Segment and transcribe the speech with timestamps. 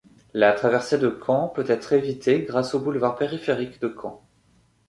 [0.33, 4.25] La traversée de Caen peut être évitée grâce au boulevard périphérique de Caen.